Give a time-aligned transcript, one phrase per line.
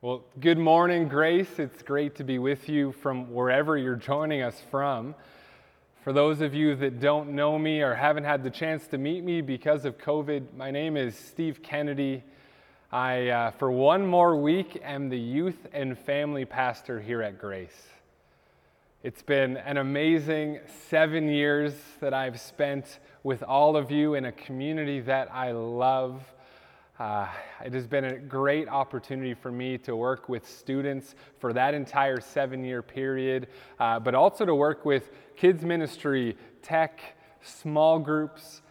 [0.00, 1.58] Well, good morning, Grace.
[1.58, 5.16] It's great to be with you from wherever you're joining us from.
[6.04, 9.24] For those of you that don't know me or haven't had the chance to meet
[9.24, 12.22] me because of COVID, my name is Steve Kennedy.
[12.92, 17.88] I, uh, for one more week, am the youth and family pastor here at Grace.
[19.02, 24.32] It's been an amazing seven years that I've spent with all of you in a
[24.32, 26.22] community that I love
[26.98, 27.28] uh,
[27.64, 32.20] it has been a great opportunity for me to work with students for that entire
[32.20, 33.46] seven year period,
[33.78, 37.00] uh, but also to work with kids' ministry, tech,
[37.40, 38.62] small groups.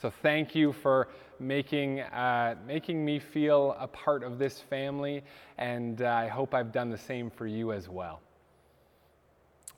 [0.00, 1.08] So, thank you for
[1.40, 5.24] making, uh, making me feel a part of this family,
[5.56, 8.20] and uh, I hope I've done the same for you as well.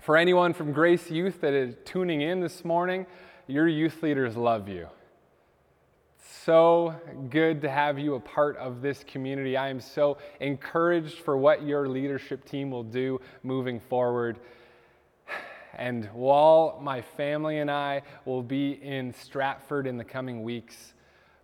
[0.02, 3.06] For anyone from Grace Youth that is tuning in this morning,
[3.46, 4.88] your youth leaders love you
[6.44, 6.94] so
[7.28, 9.56] good to have you a part of this community.
[9.56, 14.38] I am so encouraged for what your leadership team will do moving forward.
[15.74, 20.94] And while my family and I will be in Stratford in the coming weeks,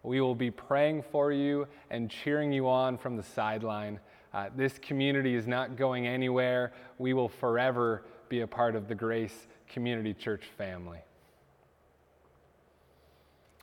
[0.02, 3.98] we will be praying for you and cheering you on from the sideline.
[4.33, 6.72] Uh, this community is not going anywhere.
[6.98, 11.00] We will forever be a part of the Grace Community Church family.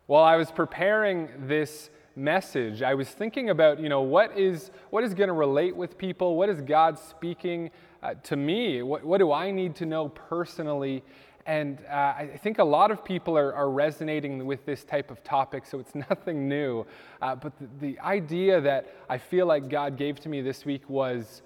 [0.05, 5.05] While I was preparing this message, I was thinking about, you know, what is, what
[5.05, 6.35] is going to relate with people?
[6.35, 8.81] What is God speaking uh, to me?
[8.81, 11.03] What, what do I need to know personally?
[11.45, 15.23] And uh, I think a lot of people are, are, resonating with this type of
[15.23, 16.85] topic, so it's nothing new.
[17.21, 20.89] Uh, but the, the idea that I feel like God gave to me this week
[20.89, 21.41] was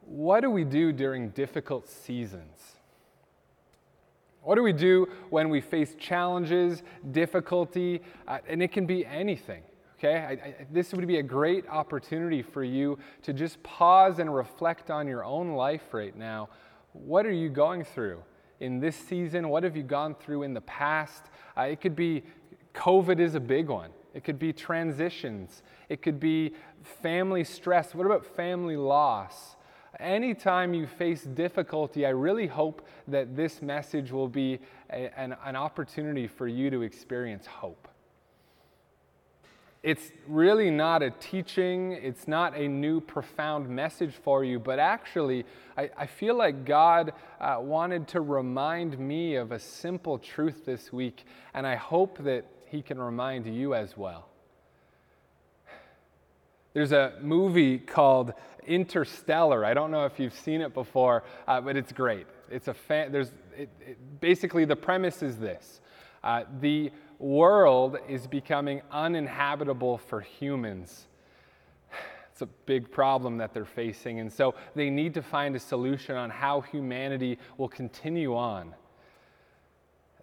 [0.00, 2.75] what do we do during difficult seasons?
[4.46, 9.64] What do we do when we face challenges, difficulty, uh, and it can be anything?
[9.98, 14.32] Okay, I, I, this would be a great opportunity for you to just pause and
[14.32, 16.48] reflect on your own life right now.
[16.92, 18.22] What are you going through
[18.60, 19.48] in this season?
[19.48, 21.24] What have you gone through in the past?
[21.58, 22.22] Uh, it could be
[22.72, 23.90] COVID is a big one.
[24.14, 25.64] It could be transitions.
[25.88, 26.54] It could be
[27.02, 27.96] family stress.
[27.96, 29.55] What about family loss?
[29.98, 34.58] Anytime you face difficulty, I really hope that this message will be
[34.90, 37.88] a, an, an opportunity for you to experience hope.
[39.82, 45.44] It's really not a teaching, it's not a new profound message for you, but actually,
[45.76, 50.92] I, I feel like God uh, wanted to remind me of a simple truth this
[50.92, 51.24] week,
[51.54, 54.28] and I hope that He can remind you as well.
[56.72, 58.34] There's a movie called
[58.66, 59.64] Interstellar.
[59.64, 62.26] I don't know if you've seen it before, uh, but it's great.
[62.50, 65.80] It's a fan, there's, it, it, basically, the premise is this
[66.22, 71.06] uh, the world is becoming uninhabitable for humans.
[72.32, 76.16] It's a big problem that they're facing, and so they need to find a solution
[76.16, 78.74] on how humanity will continue on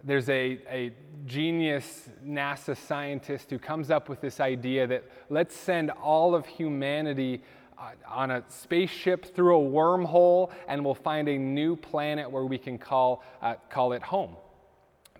[0.04, 0.92] there's a, a
[1.24, 7.42] genius NASA scientist who comes up with this idea that let's send all of humanity
[8.08, 12.78] on a spaceship through a wormhole and we'll find a new planet where we can
[12.78, 14.36] call, uh, call it home.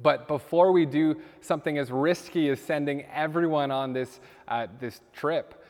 [0.00, 5.64] But before we do something as risky as sending everyone on this, uh, this trip,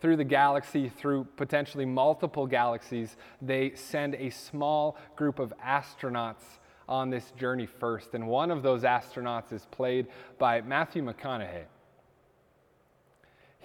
[0.00, 6.42] through the galaxy, through potentially multiple galaxies, they send a small group of astronauts
[6.88, 8.14] on this journey first.
[8.14, 10.06] And one of those astronauts is played
[10.38, 11.64] by Matthew McConaughey.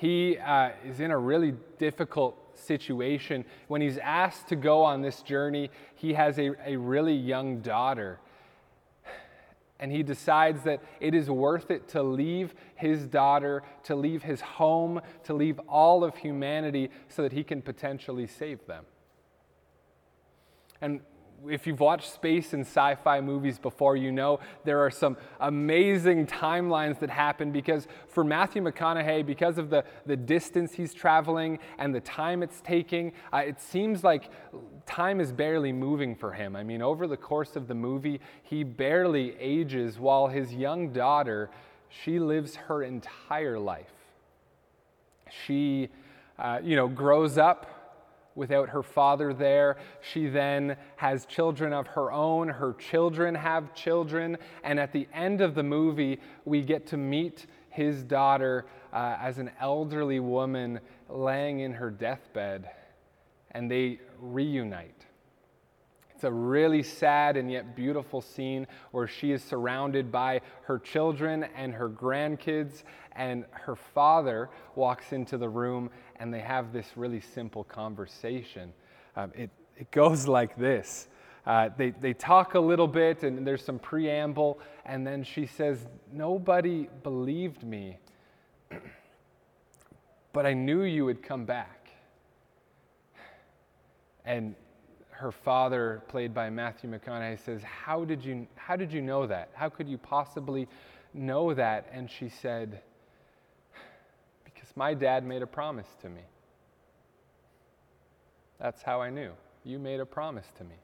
[0.04, 3.46] He uh, is in a really difficult situation.
[3.70, 8.20] When he's asked to go on this journey, he has a, a really young daughter.
[9.80, 14.42] And he decides that it is worth it to leave his daughter, to leave his
[14.42, 18.84] home, to leave all of humanity so that he can potentially save them.
[20.82, 21.00] And
[21.50, 26.26] if you've watched space and sci fi movies before, you know there are some amazing
[26.26, 31.94] timelines that happen because for Matthew McConaughey, because of the, the distance he's traveling and
[31.94, 34.30] the time it's taking, uh, it seems like
[34.86, 36.56] time is barely moving for him.
[36.56, 41.50] I mean, over the course of the movie, he barely ages while his young daughter,
[41.90, 43.92] she lives her entire life.
[45.46, 45.90] She,
[46.38, 47.83] uh, you know, grows up
[48.36, 49.78] without her father there.
[50.02, 52.50] She then has children of her own.
[52.50, 54.38] Her children have children.
[54.64, 59.40] And at the end of the movie, we get to meet his daughter uh, as
[59.40, 62.70] an elderly woman laying in her deathbed,
[63.52, 65.06] and they reunite.
[66.14, 71.44] It's a really sad and yet beautiful scene where she is surrounded by her children
[71.56, 72.84] and her grandkids,
[73.16, 78.74] and her father walks into the room and they have this really simple conversation.
[79.16, 81.08] Um, it, it goes like this.
[81.46, 85.86] Uh, they, they talk a little bit, and there's some preamble, and then she says,
[86.10, 87.98] Nobody believed me,
[90.34, 91.90] but I knew you would come back.
[94.26, 94.56] And
[95.10, 99.50] her father, played by Matthew McConaughey, says, how did, you, how did you know that?
[99.54, 100.68] How could you possibly
[101.14, 101.90] know that?
[101.94, 102.82] And she said,
[104.76, 106.22] my dad made a promise to me.
[108.60, 109.32] That's how I knew.
[109.64, 110.76] You made a promise to me.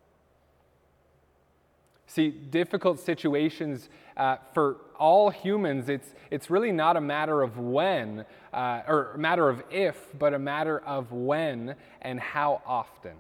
[2.08, 3.88] See, difficult situations
[4.18, 9.18] uh, for all humans, it's, it's really not a matter of when, uh, or a
[9.20, 13.14] matter of if, but a matter of when and how often.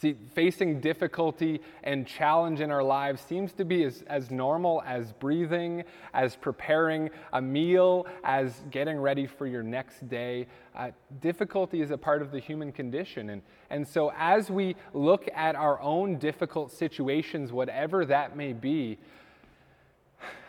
[0.00, 5.12] See, facing difficulty and challenge in our lives seems to be as, as normal as
[5.12, 5.82] breathing,
[6.14, 10.46] as preparing a meal, as getting ready for your next day.
[10.76, 13.30] Uh, difficulty is a part of the human condition.
[13.30, 18.98] And, and so, as we look at our own difficult situations, whatever that may be,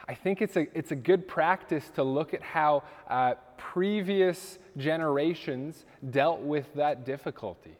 [0.08, 5.86] I think it's a, it's a good practice to look at how uh, previous generations
[6.12, 7.78] dealt with that difficulty.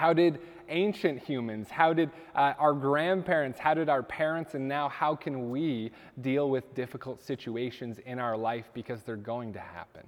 [0.00, 0.38] How did
[0.70, 5.50] ancient humans, how did uh, our grandparents, how did our parents, and now how can
[5.50, 5.90] we
[6.22, 10.04] deal with difficult situations in our life because they're going to happen?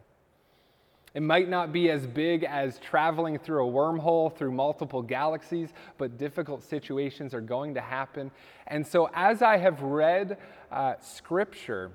[1.13, 6.17] It might not be as big as traveling through a wormhole through multiple galaxies, but
[6.17, 8.31] difficult situations are going to happen.
[8.69, 10.39] And so, as I have read
[10.71, 11.91] uh, Scripture,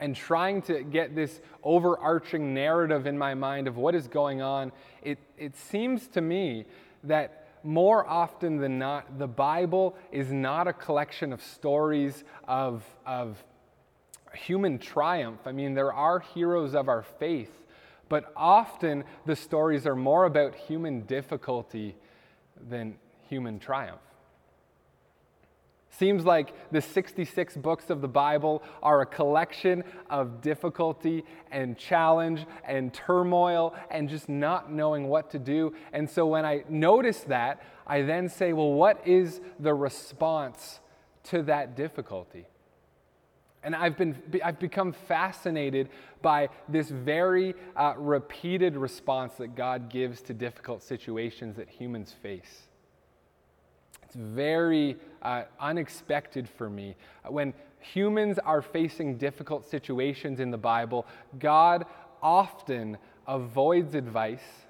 [0.00, 4.72] and trying to get this overarching narrative in my mind of what is going on,
[5.02, 6.66] it, it seems to me
[7.04, 13.42] that more often than not, the Bible is not a collection of stories of, of
[14.34, 15.40] human triumph.
[15.46, 17.52] I mean, there are heroes of our faith,
[18.08, 21.96] but often the stories are more about human difficulty
[22.68, 22.96] than
[23.28, 24.00] human triumph.
[25.98, 32.44] Seems like the 66 books of the Bible are a collection of difficulty and challenge
[32.66, 35.72] and turmoil and just not knowing what to do.
[35.94, 40.80] And so when I notice that, I then say, well, what is the response
[41.24, 42.46] to that difficulty?
[43.62, 45.88] And I've, been, I've become fascinated
[46.20, 52.68] by this very uh, repeated response that God gives to difficult situations that humans face.
[54.06, 56.94] It's very uh, unexpected for me.
[57.28, 61.06] When humans are facing difficult situations in the Bible,
[61.40, 61.86] God
[62.22, 64.66] often avoids advice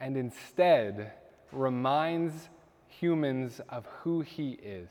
[0.00, 1.12] and instead
[1.50, 2.48] reminds
[2.86, 4.88] humans of who He is,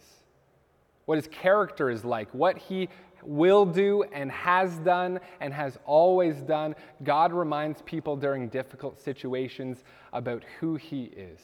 [1.06, 2.90] what His character is like, what He
[3.24, 6.76] will do and has done and has always done.
[7.04, 11.40] God reminds people during difficult situations about who He is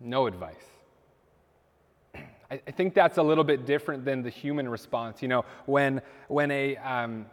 [0.00, 0.54] no advice.
[2.50, 5.22] I, think that's a little bit different than the human response.
[5.22, 7.26] You know, when, when a, um,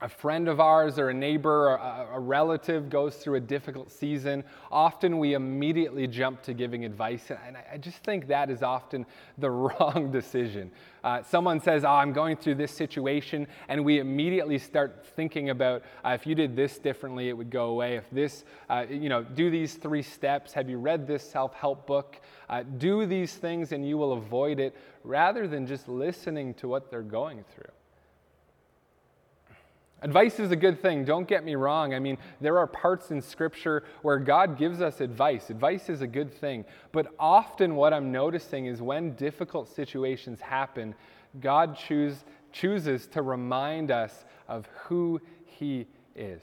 [0.00, 4.42] a friend of ours or a neighbor or a, relative goes through a difficult season,
[4.70, 7.30] often we immediately jump to giving advice.
[7.30, 9.06] And I, I just think that is often
[9.38, 10.70] the wrong decision.
[11.04, 15.82] Uh, someone says, Oh, I'm going through this situation, and we immediately start thinking about
[16.04, 17.96] uh, if you did this differently, it would go away.
[17.96, 20.52] If this, uh, you know, do these three steps.
[20.54, 22.20] Have you read this self help book?
[22.48, 26.90] Uh, do these things, and you will avoid it, rather than just listening to what
[26.90, 27.73] they're going through.
[30.04, 31.94] Advice is a good thing, don't get me wrong.
[31.94, 35.48] I mean, there are parts in Scripture where God gives us advice.
[35.48, 36.66] Advice is a good thing.
[36.92, 40.94] But often, what I'm noticing is when difficult situations happen,
[41.40, 46.42] God choose, chooses to remind us of who He is.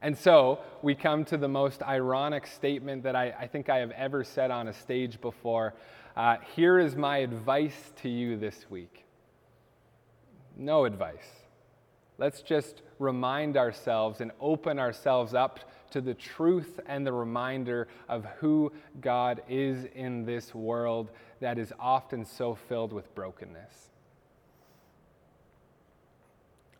[0.00, 3.90] And so we come to the most ironic statement that I, I think I have
[3.90, 5.74] ever said on a stage before.
[6.16, 9.02] Uh, here is my advice to you this week
[10.56, 11.35] no advice.
[12.18, 18.24] Let's just remind ourselves and open ourselves up to the truth and the reminder of
[18.38, 23.90] who God is in this world that is often so filled with brokenness.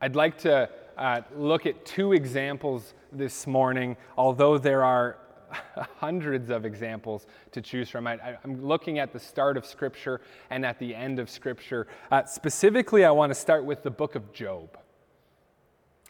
[0.01, 5.19] I'd like to uh, look at two examples this morning, although there are
[5.97, 8.07] hundreds of examples to choose from.
[8.07, 11.87] I, am looking at the start of Scripture and at the end of Scripture.
[12.11, 14.79] Uh, specifically, I want to start with the book of Job.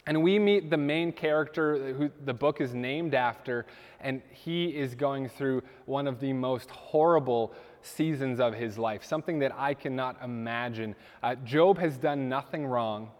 [0.07, 3.65] And we meet the main character who the book is named after,
[3.99, 9.37] and he is going through one of the most horrible seasons of his life, something
[9.39, 10.95] that I cannot imagine.
[11.21, 13.11] Uh, Job has done nothing wrong.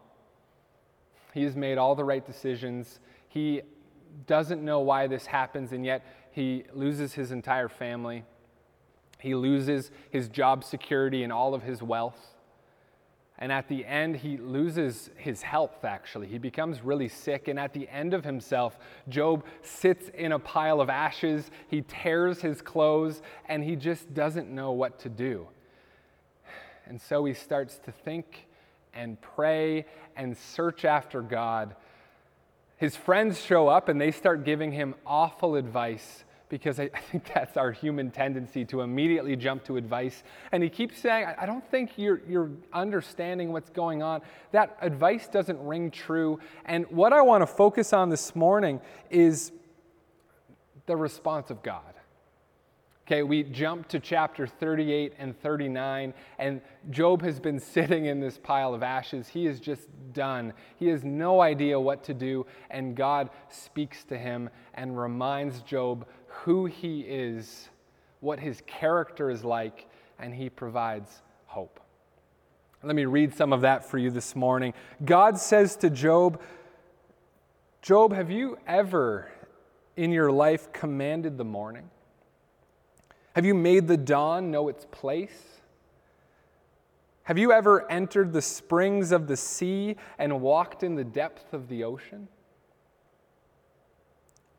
[1.33, 3.01] He has made all the right decisions.
[3.27, 3.61] He
[4.25, 8.23] doesn't know why this happens, and yet he loses his entire family.
[9.19, 12.36] He loses his job security and all of his wealth.
[13.39, 16.27] And at the end, he loses his health, actually.
[16.27, 17.47] He becomes really sick.
[17.47, 18.79] And at the end of himself,
[19.09, 21.51] Job sits in a pile of ashes.
[21.67, 25.47] He tears his clothes, and he just doesn't know what to do.
[26.87, 28.47] And so he starts to think
[28.93, 31.75] and pray and search after God.
[32.77, 37.29] His friends show up and they start giving him awful advice because I, I, think
[37.33, 40.23] that's our human tendency to immediately jump to advice.
[40.51, 44.21] And he keeps saying, I, I don't think you're, you're understanding what's going on.
[44.51, 46.39] That advice doesn't ring true.
[46.65, 49.51] And what I want to focus on this morning is
[50.85, 51.81] the response of God.
[53.07, 58.37] Okay, we jump to chapter 38 and 39, and Job has been sitting in this
[58.37, 59.29] pile of ashes.
[59.29, 60.51] He is just done.
[60.75, 66.05] He has no idea what to do, and God speaks to him and reminds Job
[66.47, 67.67] who he is,
[68.21, 69.85] what his character is like,
[70.17, 71.81] and he provides hope.
[72.81, 74.73] Let me read some of that for you this morning.
[75.03, 76.39] God says to Job,
[77.81, 79.29] Job, have you ever
[79.97, 81.89] in your life commanded the morning?
[83.35, 85.59] Have you made the dawn know its place?
[87.23, 91.67] Have you ever entered the springs of the sea and walked in the depth of
[91.67, 92.29] the ocean?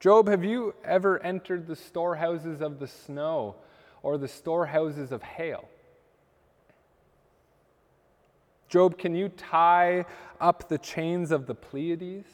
[0.01, 3.57] Job, have you ever entered the storehouses of the snow
[4.03, 5.69] or the storehouses of hail?
[8.69, 10.05] Job, can you tie
[10.41, 12.29] up the chains of the Pleiades?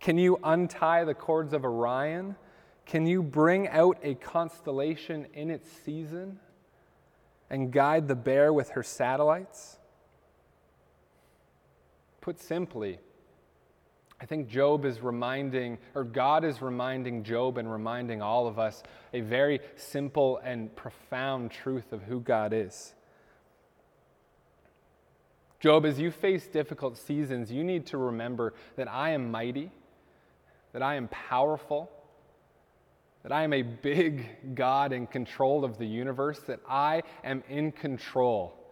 [0.00, 2.36] Can you untie the cords of Orion?
[2.86, 6.38] Can you bring out a constellation in its season
[7.50, 9.78] and guide the bear with her satellites?
[12.20, 13.00] Put simply,
[14.20, 18.82] I think Job is reminding, or God is reminding Job and reminding all of us
[19.12, 22.94] a very simple and profound truth of who God is.
[25.60, 29.70] Job, as you face difficult seasons, you need to remember that I am mighty,
[30.72, 31.90] that I am powerful,
[33.22, 37.72] that I am a big God in control of the universe, that I am in
[37.72, 38.65] control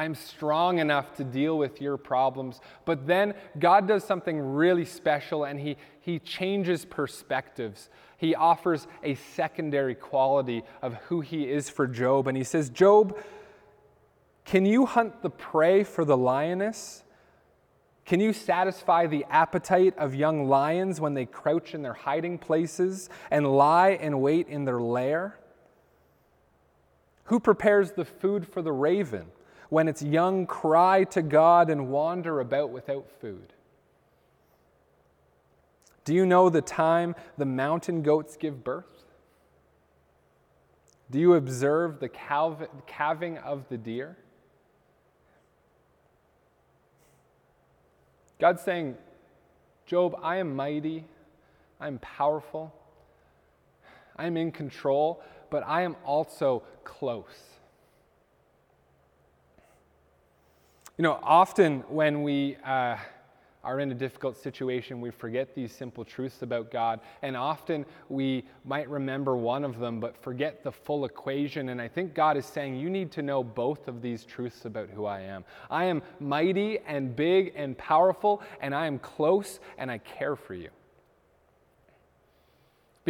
[0.00, 2.62] I'm strong enough to deal with your problems.
[2.86, 7.90] But then God does something really special and he, he changes perspectives.
[8.16, 12.28] He offers a secondary quality of who he is for Job.
[12.28, 13.14] And he says, Job,
[14.46, 17.04] can you hunt the prey for the lioness?
[18.06, 23.10] Can you satisfy the appetite of young lions when they crouch in their hiding places
[23.30, 25.38] and lie in wait in their lair?
[27.24, 29.26] Who prepares the food for the raven?
[29.70, 33.54] When its young cry to God and wander about without food?
[36.04, 39.04] Do you know the time the mountain goats give birth?
[41.10, 44.16] Do you observe the calving of the deer?
[48.38, 48.96] God's saying,
[49.86, 51.04] Job, I am mighty,
[51.80, 52.72] I am powerful,
[54.16, 57.49] I am in control, but I am also close.
[61.00, 62.94] You know, often when we uh,
[63.64, 67.00] are in a difficult situation, we forget these simple truths about God.
[67.22, 71.70] And often we might remember one of them, but forget the full equation.
[71.70, 74.90] And I think God is saying, you need to know both of these truths about
[74.90, 75.42] who I am.
[75.70, 80.52] I am mighty and big and powerful, and I am close and I care for
[80.52, 80.68] you.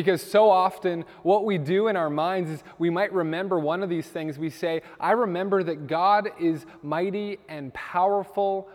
[0.01, 3.91] Because so often, what we do in our minds is we might remember one of
[3.91, 4.39] these things.
[4.39, 8.71] We say, I remember that God is mighty and powerful,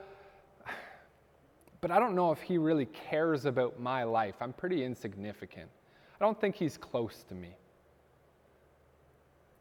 [1.82, 4.36] but I don't know if He really cares about my life.
[4.40, 5.68] I'm pretty insignificant.
[6.22, 7.56] I don't think He's close to me.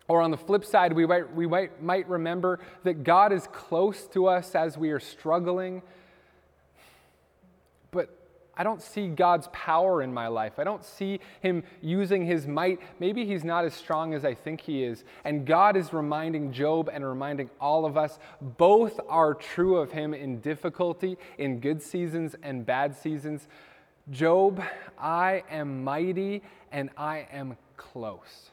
[0.07, 4.07] Or on the flip side, we might, we might, might remember that God is close
[4.09, 5.81] to us as we are struggling,
[8.57, 10.59] I don't see God's power in my life.
[10.59, 12.81] I don't see Him using His might.
[13.01, 15.05] Maybe He's not as strong as I think He is.
[15.25, 20.15] And God is reminding Job and reminding all of us both are true of Him
[20.15, 23.49] in difficulty, in good seasons and bad seasons.
[24.11, 24.63] Job,
[24.99, 28.51] I am mighty and I am close.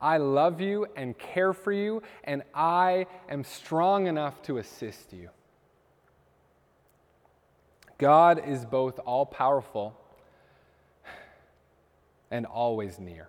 [0.00, 5.28] I love you and care for you, and I am strong enough to assist you.
[8.00, 9.94] God is both all powerful
[12.30, 13.28] and always near.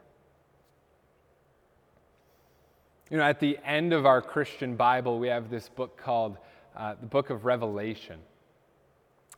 [3.10, 6.38] You know, at the end of our Christian Bible, we have this book called
[6.74, 8.20] uh, the Book of Revelation.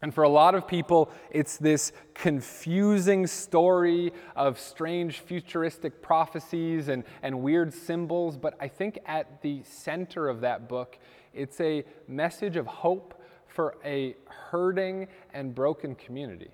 [0.03, 7.03] And for a lot of people, it's this confusing story of strange futuristic prophecies and,
[7.23, 8.37] and weird symbols.
[8.37, 10.99] But I think at the center of that book,
[11.33, 13.19] it's a message of hope
[13.53, 16.51] for a hurting and broken community.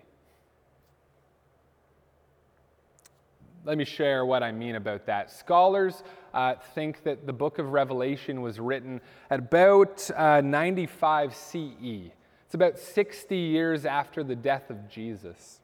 [3.66, 5.32] Let me share what I mean about that.
[5.32, 6.04] Scholars
[6.34, 12.12] uh, think that the book of Revelation was written at about uh, 95 CE.
[12.46, 15.60] It's about 60 years after the death of Jesus.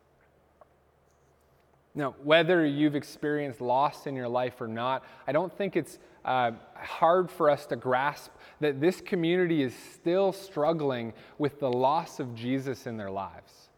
[1.96, 6.52] Now, whether you've experienced loss in your life or not, I don't think it's uh,
[6.76, 12.36] hard for us to grasp that this community is still struggling with the loss of
[12.36, 13.70] Jesus in their lives.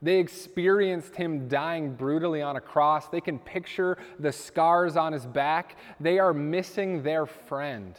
[0.00, 3.08] They experienced him dying brutally on a cross.
[3.08, 5.76] They can picture the scars on his back.
[6.00, 7.94] They are missing their friend.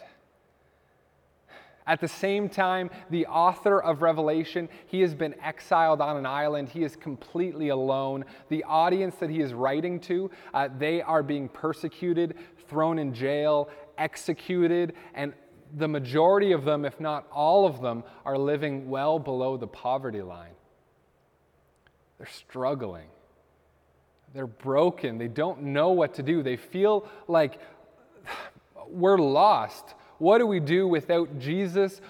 [1.88, 6.67] At the same time, the author of Revelation, he has been exiled on an island.
[6.67, 8.25] He is completely alone.
[8.50, 12.36] The audience that he is writing to, uh, they are being persecuted,
[12.67, 15.34] thrown in jail, executed, and
[15.77, 20.22] the majority of them, if not all of them, are living well below the poverty
[20.22, 20.53] line.
[22.17, 23.08] They're struggling.
[24.34, 25.17] They're broken.
[25.17, 26.44] They don't know what to do.
[26.44, 27.60] They feel like
[28.89, 29.96] we're lost.
[30.18, 32.02] What do we do without Jesus?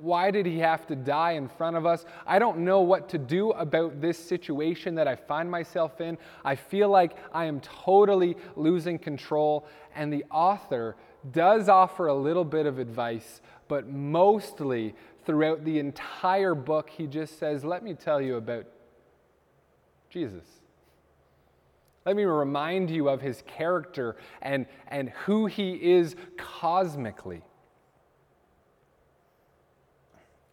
[0.00, 2.04] Why did he have to die in front of us?
[2.26, 6.18] I don't know what to do about this situation that I find myself in.
[6.44, 9.66] I feel like I am totally losing control.
[9.94, 10.96] And the author
[11.32, 17.38] does offer a little bit of advice, but mostly throughout the entire book, he just
[17.38, 18.66] says, Let me tell you about
[20.10, 20.46] Jesus.
[22.06, 27.42] Let me remind you of his character and, and who he is cosmically.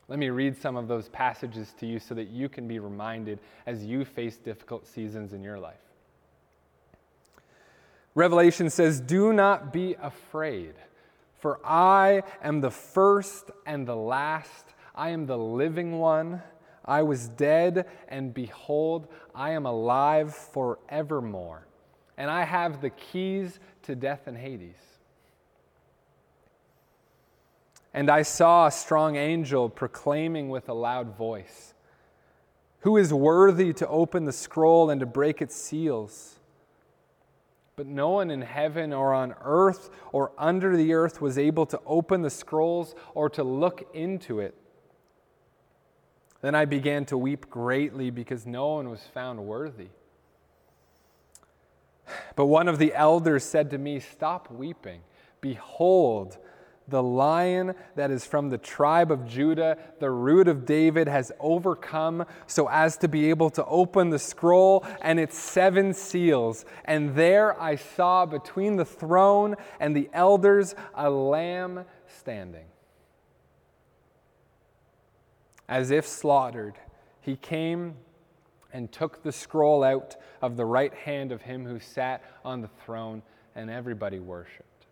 [0.07, 3.39] Let me read some of those passages to you so that you can be reminded
[3.67, 5.77] as you face difficult seasons in your life.
[8.15, 10.73] Revelation says, Do not be afraid,
[11.39, 14.73] for I am the first and the last.
[14.95, 16.41] I am the living one.
[16.85, 21.67] I was dead, and behold, I am alive forevermore.
[22.17, 24.77] And I have the keys to death and Hades.
[27.93, 31.73] And I saw a strong angel proclaiming with a loud voice,
[32.79, 36.39] Who is worthy to open the scroll and to break its seals?
[37.75, 41.79] But no one in heaven or on earth or under the earth was able to
[41.85, 44.55] open the scrolls or to look into it.
[46.43, 49.87] Then I began to weep greatly because no one was found worthy.
[52.35, 55.03] But one of the elders said to me, Stop weeping.
[55.39, 56.37] Behold,
[56.89, 62.25] the lion that is from the tribe of Judah, the root of David, has overcome
[62.45, 66.65] so as to be able to open the scroll and its seven seals.
[66.83, 71.85] And there I saw between the throne and the elders a lamb
[72.19, 72.65] standing
[75.67, 76.75] as if slaughtered,
[77.21, 77.95] he came
[78.73, 82.69] and took the scroll out of the right hand of him who sat on the
[82.85, 83.21] throne,
[83.55, 84.85] and everybody worshiped.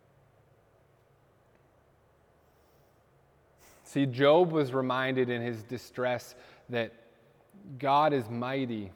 [3.84, 6.36] See, Job was reminded in his distress
[6.70, 6.94] that
[7.78, 8.92] God is mighty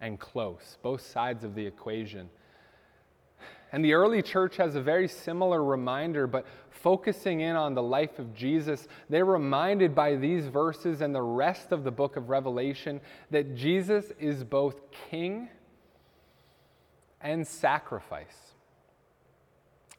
[0.00, 2.28] and close, both sides of the equation.
[3.74, 8.20] And the early church has a very similar reminder, but focusing in on the life
[8.20, 13.00] of Jesus, they're reminded by these verses and the rest of the book of Revelation
[13.32, 15.48] that Jesus is both king
[17.20, 18.53] and sacrifice.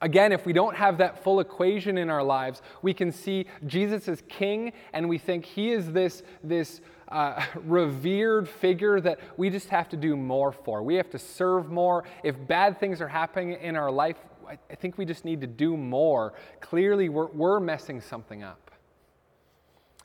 [0.01, 4.07] Again, if we don't have that full equation in our lives, we can see Jesus
[4.07, 9.69] as king and we think he is this, this uh, revered figure that we just
[9.69, 10.83] have to do more for.
[10.83, 12.03] We have to serve more.
[12.23, 15.75] If bad things are happening in our life, I think we just need to do
[15.75, 16.33] more.
[16.59, 18.65] Clearly, we're, we're messing something up.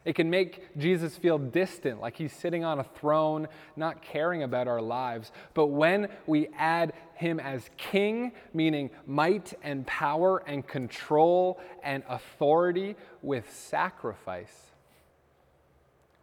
[0.04, 4.66] It can make Jesus feel distant, like he's sitting on a throne, not caring about
[4.66, 5.30] our lives.
[5.52, 12.96] But when we add him as king, meaning might and power and control and authority
[13.20, 14.70] with sacrifice,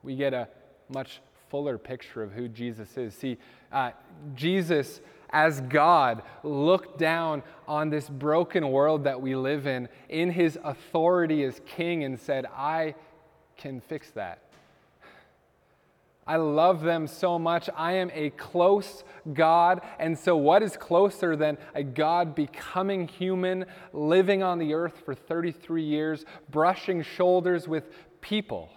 [0.02, 0.48] we get a
[0.90, 3.14] much fuller picture of who Jesus is.
[3.14, 3.38] See,
[3.72, 3.92] uh,
[4.36, 10.58] Jesus as God, looked down on this broken world that we live in in his
[10.64, 12.96] authority as king and said, I
[13.58, 14.47] can fix that.
[16.28, 17.70] I love them so much.
[17.76, 19.82] I am a close God.
[19.98, 25.16] And so, what is closer than a God becoming human, living on the earth for
[25.16, 27.86] 33 years, brushing shoulders with
[28.20, 28.70] people,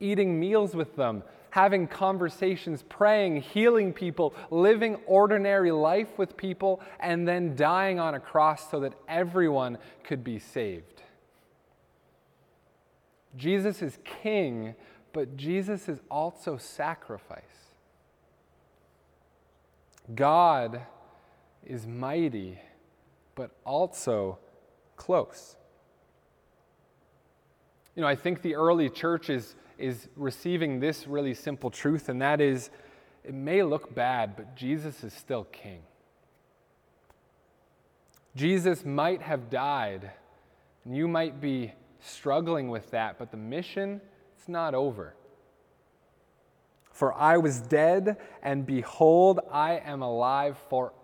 [0.00, 7.28] eating meals with them, having conversations, praying, healing people, living ordinary life with people, and
[7.28, 11.02] then dying on a cross so that everyone could be saved?
[13.36, 14.74] Jesus is king
[15.12, 17.42] but Jesus is also sacrifice.
[20.14, 20.82] God
[21.64, 22.58] is mighty,
[23.34, 24.38] but also
[24.96, 25.56] close.
[27.94, 32.22] You know, I think the early church is, is receiving this really simple truth, and
[32.22, 32.70] that is
[33.24, 35.82] it may look bad, but Jesus is still king.
[38.34, 40.10] Jesus might have died,
[40.84, 44.00] and you might be struggling with that, but the mission
[44.46, 45.14] not over.
[46.92, 50.58] For I was dead, and behold, I am alive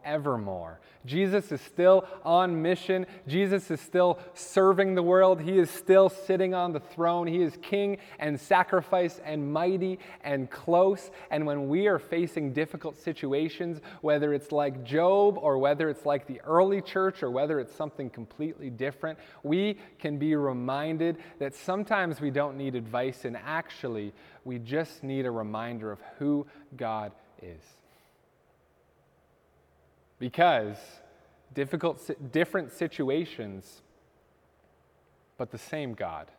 [0.05, 0.81] forevermore.
[1.07, 3.07] Jesus is still on mission.
[3.29, 5.41] Jesus is still serving the world.
[5.41, 7.27] He is still sitting on the throne.
[7.27, 11.11] He is king and sacrifice and mighty and close.
[11.31, 16.27] And when we are facing difficult situations, whether it's like Job or whether it's like
[16.27, 22.21] the early church or whether it's something completely different, we can be reminded that sometimes
[22.21, 24.13] we don't need advice and actually
[24.45, 27.13] we just need a reminder of who God
[27.43, 27.84] is.
[30.19, 30.77] Because
[31.55, 33.83] difficult, different situations,
[35.37, 36.31] but the same God.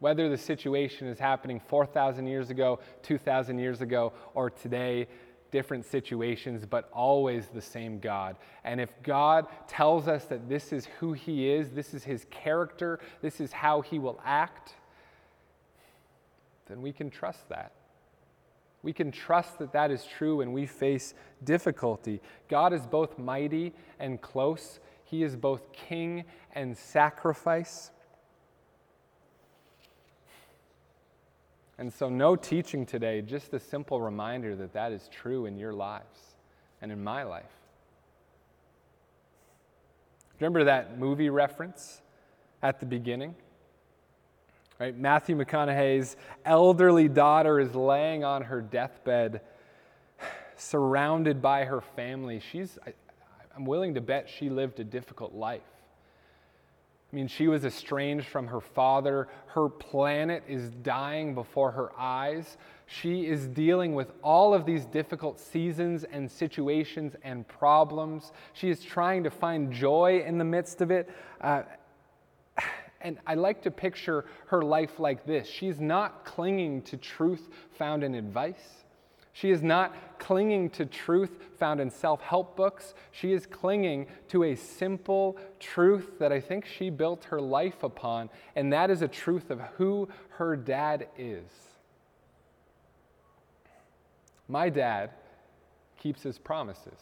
[0.00, 5.08] Whether the situation is happening 4,000 years ago, 2,000 years ago, or today,
[5.50, 8.36] different situations, but always the same God.
[8.64, 13.00] And if God tells us that this is who He is, this is His character,
[13.22, 14.74] this is how He will act,
[16.66, 17.72] then we can trust that.
[18.82, 21.14] We can trust that that is true when we face
[21.44, 22.20] difficulty.
[22.48, 27.90] God is both mighty and close, He is both king and sacrifice.
[31.78, 35.72] And so, no teaching today, just a simple reminder that that is true in your
[35.72, 36.34] lives
[36.82, 37.44] and in my life.
[40.40, 42.02] Remember that movie reference
[42.62, 43.34] at the beginning?
[44.78, 44.96] Right?
[44.96, 49.40] Matthew McConaughey's elderly daughter is laying on her deathbed,
[50.56, 52.40] surrounded by her family.
[52.52, 52.92] She's, I,
[53.56, 55.62] I'm willing to bet she lived a difficult life.
[57.12, 59.28] I mean, she was estranged from her father.
[59.46, 62.58] Her planet is dying before her eyes.
[62.86, 68.32] She is dealing with all of these difficult seasons and situations and problems.
[68.52, 71.08] She is trying to find joy in the midst of it.
[71.40, 71.62] Uh,
[73.00, 78.02] and I like to picture her life like this she's not clinging to truth found
[78.02, 78.84] in advice.
[79.32, 81.30] She is not clinging to truth
[81.60, 82.94] found in self help books.
[83.12, 88.30] She is clinging to a simple truth that I think she built her life upon,
[88.56, 91.48] and that is a truth of who her dad is.
[94.48, 95.10] My dad
[95.98, 96.98] keeps his promises.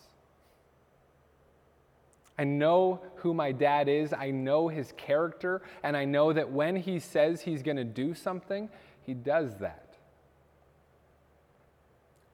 [2.39, 6.77] I know who my dad is, I know his character, and I know that when
[6.77, 8.69] he says he's going to do something,
[9.03, 9.87] he does that.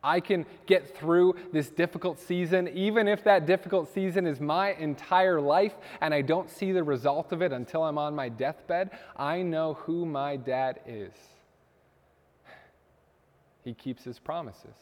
[0.05, 5.41] I can get through this difficult season, even if that difficult season is my entire
[5.41, 8.91] life and I don't see the result of it until I'm on my deathbed.
[9.17, 11.13] I know who my dad is.
[13.63, 14.75] He keeps his promises.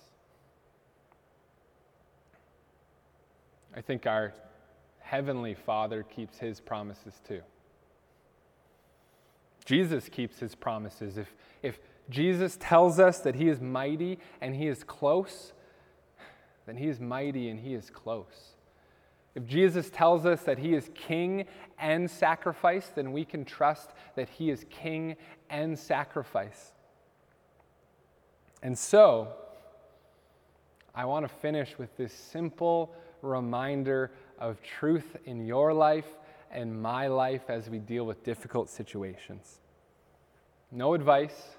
[3.76, 4.32] I think our
[5.10, 7.40] Heavenly Father keeps his promises too.
[9.64, 11.18] Jesus keeps his promises.
[11.18, 15.52] If, if Jesus tells us that he is mighty and he is close,
[16.64, 18.54] then he is mighty and he is close.
[19.34, 21.46] If Jesus tells us that he is king
[21.76, 25.16] and sacrifice, then we can trust that he is king
[25.50, 26.70] and sacrifice.
[28.62, 29.32] And so,
[30.94, 36.06] I want to finish with this simple reminder of truth in your life
[36.50, 39.60] and my life as we deal with difficult situations.
[40.72, 41.56] No advice,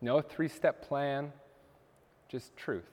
[0.00, 1.32] no three step plan,
[2.28, 2.84] just truth.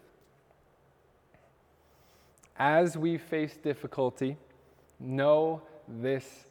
[2.57, 4.37] As we face difficulty,
[4.99, 6.45] know this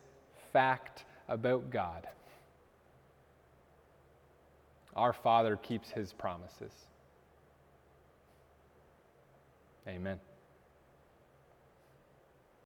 [0.53, 2.07] fact about God.
[4.95, 6.73] Our Father keeps his promises.
[9.87, 10.19] Amen.